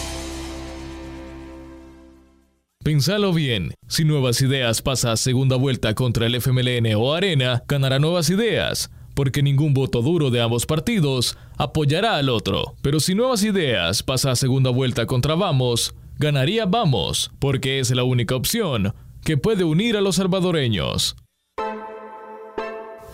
Pensalo 2.83 3.31
bien, 3.31 3.75
si 3.87 4.05
Nuevas 4.05 4.41
Ideas 4.41 4.81
pasa 4.81 5.11
a 5.11 5.17
segunda 5.17 5.55
vuelta 5.55 5.93
contra 5.93 6.25
el 6.25 6.33
FMLN 6.33 6.95
o 6.95 7.13
Arena, 7.13 7.61
ganará 7.67 7.99
Nuevas 7.99 8.31
Ideas, 8.31 8.89
porque 9.13 9.43
ningún 9.43 9.75
voto 9.75 10.01
duro 10.01 10.31
de 10.31 10.41
ambos 10.41 10.65
partidos 10.65 11.37
apoyará 11.57 12.15
al 12.15 12.29
otro. 12.29 12.73
Pero 12.81 12.99
si 12.99 13.13
Nuevas 13.13 13.43
Ideas 13.43 14.01
pasa 14.01 14.31
a 14.31 14.35
segunda 14.35 14.71
vuelta 14.71 15.05
contra 15.05 15.35
Vamos, 15.35 15.93
ganaría 16.17 16.65
Vamos, 16.65 17.29
porque 17.37 17.77
es 17.77 17.91
la 17.91 18.03
única 18.03 18.35
opción 18.35 18.95
que 19.23 19.37
puede 19.37 19.63
unir 19.63 19.95
a 19.95 20.01
los 20.01 20.15
salvadoreños. 20.15 21.15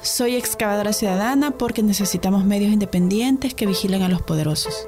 Soy 0.01 0.35
excavadora 0.35 0.93
ciudadana 0.93 1.51
porque 1.51 1.83
necesitamos 1.83 2.45
medios 2.45 2.71
independientes 2.71 3.53
que 3.53 3.65
vigilen 3.65 4.01
a 4.01 4.07
los 4.07 4.21
poderosos. 4.21 4.87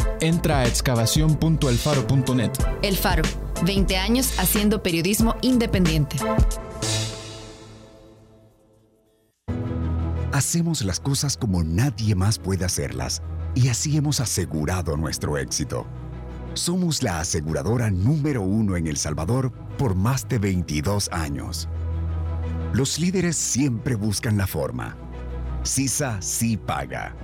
Entra 0.21 0.59
a 0.59 0.67
excavación.elfaro.net. 0.67 2.51
El 2.83 2.95
Faro, 2.95 3.23
20 3.65 3.97
años 3.97 4.39
haciendo 4.39 4.83
periodismo 4.83 5.35
independiente. 5.41 6.17
Hacemos 10.31 10.83
las 10.83 10.99
cosas 10.99 11.37
como 11.37 11.63
nadie 11.63 12.13
más 12.13 12.37
puede 12.37 12.65
hacerlas 12.65 13.23
y 13.55 13.69
así 13.69 13.97
hemos 13.97 14.19
asegurado 14.19 14.95
nuestro 14.95 15.39
éxito. 15.39 15.87
Somos 16.53 17.01
la 17.01 17.19
aseguradora 17.19 17.89
número 17.89 18.41
uno 18.41 18.77
en 18.77 18.85
El 18.85 18.97
Salvador 18.97 19.51
por 19.77 19.95
más 19.95 20.27
de 20.29 20.37
22 20.37 21.09
años. 21.11 21.67
Los 22.73 22.99
líderes 22.99 23.37
siempre 23.37 23.95
buscan 23.95 24.37
la 24.37 24.45
forma. 24.45 24.95
CISA 25.63 26.21
sí 26.21 26.57
paga. 26.57 27.15